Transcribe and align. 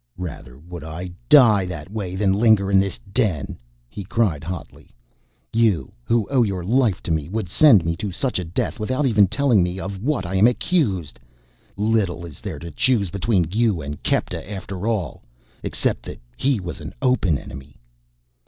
"Rather 0.17 0.57
would 0.57 0.83
I 0.83 1.11
die 1.29 1.67
that 1.67 1.91
way 1.91 2.15
than 2.15 2.33
linger 2.33 2.71
in 2.71 2.79
this 2.79 2.97
den," 3.13 3.59
he 3.87 4.03
cried 4.03 4.43
hotly. 4.43 4.89
"You, 5.53 5.91
who 6.05 6.27
owe 6.31 6.41
your 6.41 6.63
life 6.65 7.03
to 7.03 7.11
me, 7.11 7.29
would 7.29 7.47
send 7.47 7.85
me 7.85 7.95
to 7.97 8.09
such 8.09 8.39
a 8.39 8.43
death 8.43 8.79
without 8.79 9.05
even 9.05 9.27
telling 9.27 9.61
me 9.61 9.79
of 9.79 10.01
what 10.01 10.25
I 10.25 10.33
am 10.37 10.47
accused. 10.47 11.19
Little 11.77 12.25
is 12.25 12.41
there 12.41 12.57
to 12.57 12.71
choose 12.71 13.11
between 13.11 13.45
you 13.51 13.79
and 13.79 14.01
Kepta, 14.01 14.41
after 14.49 14.87
all 14.87 15.21
except 15.61 16.01
that 16.07 16.19
he 16.35 16.59
was 16.59 16.81
an 16.81 16.95
open 17.03 17.37
enemy!" 17.37 17.75